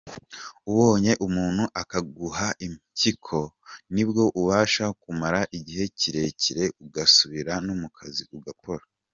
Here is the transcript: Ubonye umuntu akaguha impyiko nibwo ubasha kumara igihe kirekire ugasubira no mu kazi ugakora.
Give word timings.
Ubonye 0.69 1.11
umuntu 1.27 1.63
akaguha 1.81 2.47
impyiko 2.65 3.37
nibwo 3.93 4.23
ubasha 4.41 4.85
kumara 5.01 5.39
igihe 5.57 5.83
kirekire 5.97 6.63
ugasubira 6.85 7.53
no 7.65 7.73
mu 7.81 7.89
kazi 7.97 8.23
ugakora. 8.37 8.83